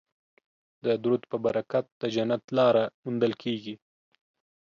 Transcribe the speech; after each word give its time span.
د 0.83 0.85
درود 1.03 1.21
په 1.31 1.37
برکت 1.45 1.85
د 2.01 2.03
جنت 2.15 2.43
لاره 2.57 2.83
موندل 3.03 3.33
کیږي 3.43 3.75